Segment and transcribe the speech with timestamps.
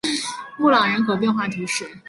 [0.57, 1.87] 莫朗人口变化图示